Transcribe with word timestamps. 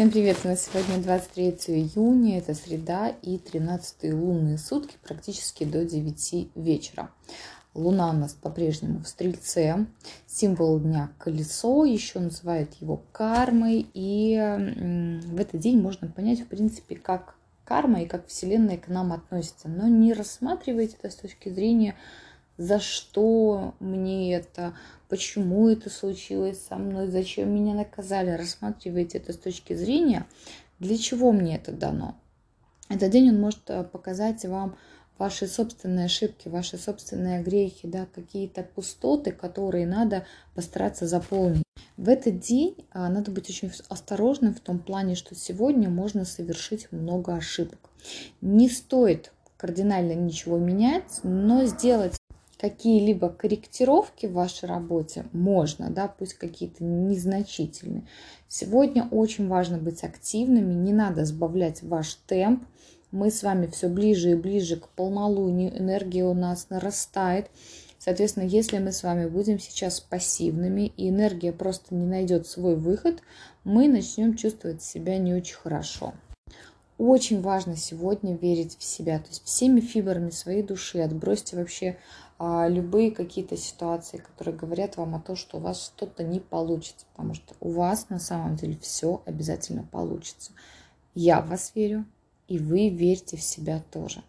Всем 0.00 0.10
привет! 0.10 0.38
У 0.44 0.48
нас 0.48 0.64
сегодня 0.64 0.96
23 0.96 1.50
июня, 1.76 2.38
это 2.38 2.54
среда 2.54 3.10
и 3.20 3.36
13 3.36 4.14
лунные 4.14 4.56
сутки, 4.56 4.96
практически 5.02 5.64
до 5.64 5.84
9 5.84 6.52
вечера. 6.54 7.10
Луна 7.74 8.08
у 8.08 8.14
нас 8.14 8.32
по-прежнему 8.32 9.00
в 9.00 9.06
Стрельце, 9.06 9.84
символ 10.26 10.80
дня 10.80 11.10
колесо, 11.18 11.84
еще 11.84 12.18
называют 12.18 12.72
его 12.80 13.02
кармой, 13.12 13.90
и 13.92 14.38
в 15.22 15.38
этот 15.38 15.60
день 15.60 15.78
можно 15.78 16.08
понять, 16.08 16.40
в 16.40 16.46
принципе, 16.46 16.96
как 16.96 17.34
карма 17.66 18.00
и 18.00 18.06
как 18.06 18.26
Вселенная 18.26 18.78
к 18.78 18.88
нам 18.88 19.12
относится, 19.12 19.68
но 19.68 19.86
не 19.86 20.14
рассматривайте 20.14 20.96
это 20.98 21.10
с 21.12 21.16
точки 21.16 21.50
зрения 21.50 21.94
за 22.56 22.78
что 22.78 23.74
мне 23.80 24.34
это, 24.34 24.74
почему 25.10 25.68
это 25.68 25.90
случилось 25.90 26.64
со 26.64 26.76
мной, 26.76 27.08
зачем 27.08 27.52
меня 27.52 27.74
наказали. 27.74 28.30
Рассматривайте 28.30 29.18
это 29.18 29.32
с 29.32 29.36
точки 29.36 29.74
зрения, 29.74 30.26
для 30.78 30.96
чего 30.96 31.32
мне 31.32 31.56
это 31.56 31.72
дано. 31.72 32.16
Этот 32.88 33.10
день 33.10 33.28
он 33.30 33.40
может 33.40 33.68
э, 33.68 33.84
показать 33.84 34.44
вам 34.44 34.76
ваши 35.18 35.46
собственные 35.46 36.06
ошибки, 36.06 36.48
ваши 36.48 36.78
собственные 36.78 37.42
грехи, 37.42 37.86
да, 37.86 38.06
какие-то 38.14 38.62
пустоты, 38.62 39.32
которые 39.32 39.86
надо 39.86 40.24
постараться 40.54 41.06
заполнить. 41.06 41.64
В 41.96 42.08
этот 42.08 42.40
день 42.40 42.74
а, 42.90 43.10
надо 43.10 43.30
быть 43.30 43.50
очень 43.50 43.70
осторожным 43.88 44.54
в 44.54 44.60
том 44.60 44.78
плане, 44.78 45.14
что 45.16 45.34
сегодня 45.34 45.90
можно 45.90 46.24
совершить 46.24 46.90
много 46.90 47.34
ошибок. 47.34 47.78
Не 48.40 48.70
стоит 48.70 49.32
кардинально 49.58 50.14
ничего 50.14 50.56
менять, 50.56 51.20
но 51.22 51.66
сделать 51.66 52.19
какие-либо 52.60 53.30
корректировки 53.30 54.26
в 54.26 54.34
вашей 54.34 54.68
работе 54.68 55.24
можно, 55.32 55.88
да, 55.88 56.08
пусть 56.08 56.34
какие-то 56.34 56.84
незначительные. 56.84 58.06
Сегодня 58.48 59.08
очень 59.10 59.48
важно 59.48 59.78
быть 59.78 60.04
активными, 60.04 60.74
не 60.74 60.92
надо 60.92 61.24
сбавлять 61.24 61.82
ваш 61.82 62.16
темп. 62.26 62.64
Мы 63.12 63.30
с 63.30 63.42
вами 63.42 63.66
все 63.66 63.88
ближе 63.88 64.32
и 64.32 64.34
ближе 64.34 64.76
к 64.76 64.88
полнолунию, 64.88 65.76
энергия 65.76 66.24
у 66.24 66.34
нас 66.34 66.68
нарастает. 66.68 67.50
Соответственно, 67.98 68.44
если 68.44 68.78
мы 68.78 68.92
с 68.92 69.02
вами 69.02 69.26
будем 69.26 69.58
сейчас 69.58 70.00
пассивными 70.00 70.92
и 70.96 71.08
энергия 71.08 71.52
просто 71.52 71.94
не 71.94 72.06
найдет 72.06 72.46
свой 72.46 72.76
выход, 72.76 73.22
мы 73.64 73.88
начнем 73.88 74.36
чувствовать 74.36 74.82
себя 74.82 75.18
не 75.18 75.34
очень 75.34 75.56
хорошо. 75.56 76.12
Очень 77.00 77.40
важно 77.40 77.76
сегодня 77.76 78.36
верить 78.36 78.76
в 78.78 78.82
себя, 78.84 79.20
то 79.20 79.28
есть 79.28 79.42
всеми 79.46 79.80
фибрами 79.80 80.28
своей 80.28 80.62
души 80.62 80.98
отбросьте 80.98 81.56
вообще 81.56 81.96
а, 82.38 82.68
любые 82.68 83.10
какие-то 83.10 83.56
ситуации, 83.56 84.18
которые 84.18 84.54
говорят 84.54 84.98
вам 84.98 85.14
о 85.14 85.20
том, 85.20 85.34
что 85.34 85.56
у 85.56 85.60
вас 85.60 85.82
что-то 85.82 86.24
не 86.24 86.40
получится, 86.40 87.06
потому 87.12 87.32
что 87.32 87.54
у 87.60 87.70
вас 87.70 88.10
на 88.10 88.18
самом 88.18 88.56
деле 88.56 88.76
все 88.82 89.22
обязательно 89.24 89.82
получится. 89.82 90.52
Я 91.14 91.40
в 91.40 91.48
вас 91.48 91.72
верю, 91.74 92.04
и 92.48 92.58
вы 92.58 92.90
верьте 92.90 93.38
в 93.38 93.42
себя 93.42 93.82
тоже. 93.90 94.22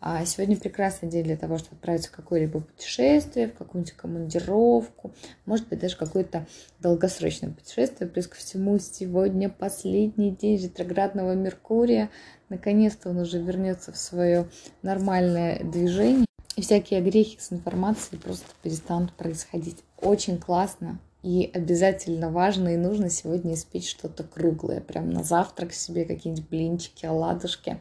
А 0.00 0.24
сегодня 0.24 0.56
прекрасный 0.56 1.08
день 1.08 1.24
для 1.24 1.36
того, 1.36 1.58
чтобы 1.58 1.76
отправиться 1.76 2.08
в 2.08 2.12
какое-либо 2.12 2.60
путешествие, 2.60 3.48
в 3.48 3.54
какую-нибудь 3.54 3.94
командировку, 3.94 5.12
может 5.44 5.68
быть, 5.68 5.80
даже 5.80 5.96
какое-то 5.96 6.46
долгосрочное 6.78 7.50
путешествие. 7.50 8.08
Плюс 8.08 8.28
ко 8.28 8.36
всему, 8.36 8.78
сегодня 8.78 9.48
последний 9.48 10.30
день 10.30 10.62
ретроградного 10.62 11.34
Меркурия. 11.34 12.10
Наконец-то 12.48 13.10
он 13.10 13.18
уже 13.18 13.42
вернется 13.42 13.90
в 13.92 13.96
свое 13.96 14.48
нормальное 14.82 15.64
движение. 15.64 16.26
И 16.54 16.62
всякие 16.62 17.00
грехи 17.00 17.38
с 17.40 17.52
информацией 17.52 18.20
просто 18.20 18.46
перестанут 18.62 19.12
происходить. 19.12 19.82
Очень 20.00 20.38
классно, 20.38 20.98
и 21.22 21.50
обязательно 21.52 22.30
важно 22.30 22.74
и 22.74 22.76
нужно 22.76 23.10
сегодня 23.10 23.54
испечь 23.54 23.90
что-то 23.90 24.22
круглое. 24.22 24.80
Прям 24.80 25.10
на 25.10 25.24
завтрак 25.24 25.72
себе 25.72 26.04
какие-нибудь 26.04 26.48
блинчики, 26.48 27.06
оладушки, 27.06 27.78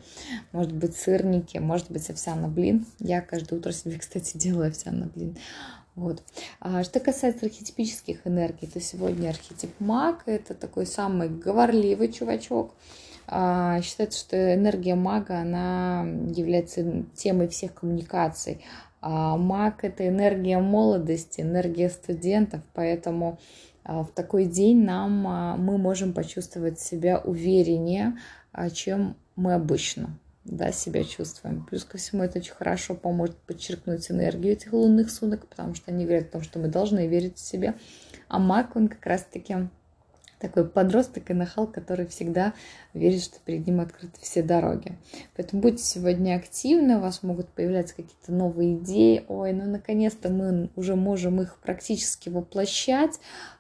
может 0.51 0.73
быть 0.73 0.95
сырники, 0.95 1.57
может 1.59 1.91
быть 1.91 2.09
овсяный 2.09 2.49
блин. 2.49 2.85
Я 2.99 3.21
каждое 3.21 3.59
утро 3.59 3.71
себе, 3.71 3.97
кстати, 3.99 4.37
делаю 4.37 4.69
овсяный 4.69 5.07
блин. 5.13 5.37
Вот. 5.95 6.21
А 6.59 6.83
что 6.83 6.99
касается 6.99 7.47
архетипических 7.47 8.19
энергий, 8.25 8.67
то 8.67 8.79
сегодня 8.79 9.29
архетип 9.29 9.71
маг– 9.79 10.23
это 10.25 10.53
такой 10.53 10.85
самый 10.85 11.27
говорливый 11.27 12.11
чувачок. 12.11 12.75
А, 13.29 13.81
считается, 13.81 14.19
что 14.19 14.55
энергия 14.55 14.95
мага, 14.95 15.39
она 15.39 16.05
является 16.33 17.03
темой 17.15 17.49
всех 17.49 17.73
коммуникаций. 17.73 18.63
А 19.01 19.37
маг– 19.37 19.79
это 19.83 20.07
энергия 20.07 20.59
молодости, 20.59 21.41
энергия 21.41 21.89
студентов, 21.89 22.61
поэтому 22.73 23.39
а, 23.83 24.03
в 24.03 24.11
такой 24.11 24.45
день 24.45 24.83
нам 24.83 25.27
а, 25.27 25.55
мы 25.55 25.77
можем 25.77 26.13
почувствовать 26.13 26.79
себя 26.79 27.19
увереннее, 27.19 28.17
чем 28.73 29.15
мы 29.35 29.53
обычно 29.53 30.17
да, 30.47 30.71
себя 30.71 31.03
чувствуем. 31.03 31.65
Плюс 31.65 31.83
ко 31.83 31.97
всему 31.97 32.23
это 32.23 32.39
очень 32.39 32.53
хорошо 32.53 32.95
поможет 32.95 33.35
подчеркнуть 33.37 34.09
энергию 34.09 34.53
этих 34.53 34.73
лунных 34.73 35.11
суток, 35.11 35.47
потому 35.47 35.75
что 35.75 35.91
они 35.91 36.05
говорят 36.05 36.29
о 36.29 36.31
том, 36.33 36.41
что 36.41 36.59
мы 36.59 36.69
должны 36.69 37.07
верить 37.07 37.37
в 37.37 37.45
себя. 37.45 37.75
А 38.27 38.39
маг, 38.39 38.75
он 38.75 38.87
как 38.87 39.05
раз-таки 39.05 39.69
такой 40.39 40.67
подросток 40.67 41.29
и 41.29 41.33
нахал, 41.33 41.67
который 41.67 42.05
всегда 42.07 42.53
верит, 42.93 43.23
что 43.23 43.39
перед 43.43 43.65
ним 43.65 43.79
открыты 43.79 44.19
все 44.21 44.41
дороги. 44.43 44.97
Поэтому 45.35 45.61
будьте 45.61 45.83
сегодня 45.83 46.35
активны, 46.35 46.97
у 46.97 47.01
вас 47.01 47.23
могут 47.23 47.49
появляться 47.49 47.95
какие-то 47.95 48.31
новые 48.31 48.77
идеи. 48.77 49.25
Ой, 49.27 49.53
ну 49.53 49.65
наконец-то 49.65 50.29
мы 50.29 50.69
уже 50.75 50.95
можем 50.95 51.41
их 51.41 51.57
практически 51.59 52.29
воплощать. 52.29 53.19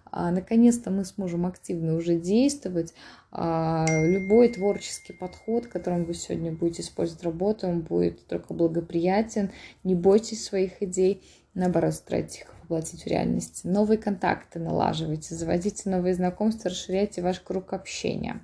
А, 0.09 0.31
наконец-то 0.31 0.89
мы 0.89 1.05
сможем 1.05 1.45
активно 1.45 1.95
уже 1.95 2.15
действовать. 2.15 2.93
А, 3.31 3.85
любой 3.87 4.49
творческий 4.49 5.13
подход, 5.13 5.67
которым 5.67 6.05
вы 6.05 6.13
сегодня 6.13 6.51
будете 6.51 6.81
использовать 6.81 7.23
работу, 7.23 7.67
он 7.67 7.81
будет 7.81 8.25
только 8.27 8.53
благоприятен. 8.53 9.51
Не 9.83 9.95
бойтесь 9.95 10.45
своих 10.45 10.81
идей, 10.81 11.23
наоборот, 11.53 11.93
старайтесь 11.93 12.41
их 12.41 12.56
воплотить 12.67 13.03
в 13.03 13.07
реальность. 13.07 13.61
Новые 13.63 13.97
контакты 13.97 14.59
налаживайте, 14.59 15.35
заводите 15.35 15.89
новые 15.89 16.13
знакомства, 16.13 16.69
расширяйте 16.69 17.21
ваш 17.21 17.39
круг 17.39 17.73
общения. 17.73 18.41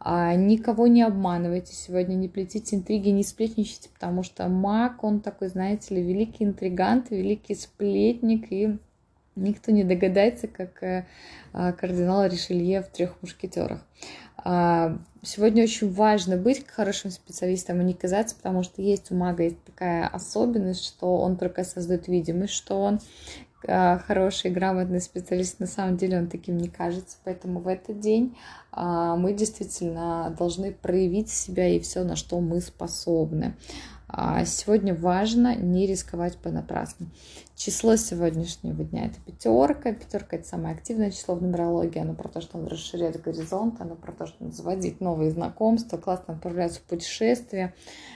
А, 0.00 0.34
никого 0.34 0.86
не 0.86 1.02
обманывайте 1.02 1.74
сегодня, 1.74 2.14
не 2.14 2.28
плетите 2.28 2.76
интриги, 2.76 3.08
не 3.08 3.24
сплетничайте, 3.24 3.88
потому 3.92 4.22
что 4.22 4.48
маг, 4.48 5.02
он 5.02 5.20
такой, 5.20 5.48
знаете 5.48 5.96
ли, 5.96 6.02
великий 6.02 6.44
интригант, 6.44 7.10
великий 7.10 7.56
сплетник, 7.56 8.52
и 8.52 8.78
никто 9.34 9.72
не 9.72 9.82
догадается, 9.82 10.46
как 10.46 10.82
э, 10.82 11.06
а, 11.52 11.72
кардинал 11.72 12.26
Ришелье 12.26 12.82
в 12.82 12.88
трех 12.88 13.20
мушкетерах. 13.22 13.80
А, 14.44 14.96
сегодня 15.22 15.64
очень 15.64 15.92
важно 15.92 16.36
быть 16.36 16.66
хорошим 16.66 17.10
специалистом 17.10 17.80
и 17.80 17.84
не 17.84 17.94
казаться, 17.94 18.36
потому 18.36 18.62
что 18.62 18.82
есть 18.82 19.10
у 19.10 19.16
мага 19.16 19.42
есть 19.42 19.62
такая 19.64 20.06
особенность, 20.06 20.84
что 20.84 21.18
он 21.18 21.36
только 21.36 21.64
создает 21.64 22.06
видимость, 22.06 22.52
что 22.52 22.80
он 22.80 23.00
хороший, 23.66 24.50
грамотный 24.50 25.00
специалист, 25.00 25.58
на 25.58 25.66
самом 25.66 25.96
деле 25.96 26.18
он 26.18 26.28
таким 26.28 26.58
не 26.58 26.68
кажется. 26.68 27.16
Поэтому 27.24 27.60
в 27.60 27.68
этот 27.68 27.98
день 28.00 28.36
а, 28.70 29.16
мы 29.16 29.32
действительно 29.32 30.34
должны 30.38 30.72
проявить 30.72 31.28
себя 31.30 31.68
и 31.68 31.80
все, 31.80 32.04
на 32.04 32.16
что 32.16 32.40
мы 32.40 32.60
способны. 32.60 33.56
А 34.10 34.42
сегодня 34.46 34.94
важно 34.94 35.54
не 35.54 35.86
рисковать 35.86 36.38
понапрасну. 36.38 37.08
Число 37.54 37.96
сегодняшнего 37.96 38.82
дня 38.82 39.06
это 39.06 39.20
пятерка. 39.20 39.92
Пятерка 39.92 40.36
это 40.36 40.48
самое 40.48 40.74
активное 40.74 41.10
число 41.10 41.34
в 41.34 41.42
нумерологии. 41.42 42.00
Оно 42.00 42.14
про 42.14 42.28
то, 42.28 42.40
что 42.40 42.56
он 42.56 42.68
расширяет 42.68 43.20
горизонт, 43.20 43.82
оно 43.82 43.96
про 43.96 44.12
то, 44.12 44.26
что 44.26 44.42
он 44.42 44.52
заводит 44.52 45.02
новые 45.02 45.30
знакомства, 45.30 45.98
классно 45.98 46.34
отправляется 46.34 46.80
в 46.80 46.84
путешествие. 46.84 47.74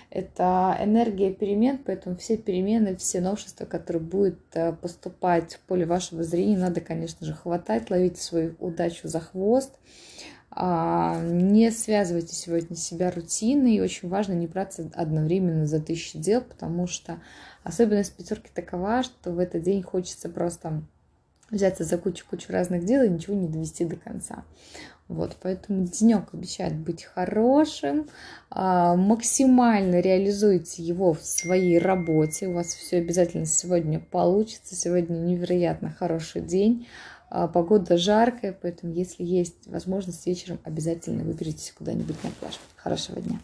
Это 0.08 0.78
энергия 0.80 1.30
перемен, 1.30 1.78
поэтому 1.78 2.16
все 2.16 2.38
перемены, 2.38 2.97
все 2.97 3.20
новшества, 3.20 3.66
которые 3.66 4.03
будут 4.03 4.41
э, 4.54 4.72
поступать 4.72 5.54
в 5.54 5.60
поле 5.60 5.84
вашего 5.84 6.22
зрения, 6.22 6.56
надо, 6.56 6.80
конечно 6.80 7.26
же, 7.26 7.34
хватать, 7.34 7.91
ловить 7.91 8.19
свою 8.19 8.54
удачу 8.60 9.09
за 9.09 9.20
хвост. 9.20 9.72
А, 10.54 11.18
не 11.22 11.70
связывайте 11.70 12.34
сегодня 12.34 12.77
себя 12.77 13.10
рутиной. 13.10 13.77
И 13.77 13.80
очень 13.80 14.09
важно 14.09 14.34
не 14.34 14.47
браться 14.47 14.91
одновременно 14.94 15.66
за 15.66 15.80
тысячи 15.80 16.18
дел, 16.18 16.42
потому 16.42 16.86
что 16.86 17.21
особенность 17.65 18.15
пятерки 18.15 18.50
такова, 18.54 19.03
что 19.03 19.30
в 19.30 19.38
этот 19.38 19.62
день 19.62 19.82
хочется 19.82 20.28
просто 20.28 20.82
взяться 21.50 21.84
за 21.84 21.98
кучу-кучу 21.98 22.53
разных 22.53 22.84
дел 22.84 23.03
и 23.03 23.09
ничего 23.09 23.34
не 23.34 23.48
довести 23.48 23.84
до 23.84 23.97
конца. 23.97 24.44
Вот, 25.09 25.36
поэтому 25.42 25.86
денек 25.86 26.32
обещает 26.32 26.74
быть 26.74 27.04
хорошим, 27.04 28.09
а, 28.48 28.97
максимально 28.97 30.00
реализуйте 30.00 30.82
его 30.82 31.12
в 31.12 31.22
своей 31.22 31.78
работе, 31.78 32.48
у 32.48 32.54
вас 32.54 32.68
все 32.68 32.98
обязательно 32.98 33.44
сегодня 33.44 34.00
получится, 34.00 34.74
сегодня 34.74 35.16
невероятно 35.16 35.91
хороший 35.91 36.41
день, 36.41 36.86
погода 37.52 37.96
жаркая, 37.96 38.56
поэтому 38.60 38.92
если 38.92 39.24
есть 39.24 39.66
возможность 39.66 40.26
вечером, 40.26 40.58
обязательно 40.64 41.24
выберитесь 41.24 41.72
куда-нибудь 41.76 42.22
на 42.24 42.30
пляж. 42.30 42.58
Хорошего 42.76 43.20
дня! 43.20 43.40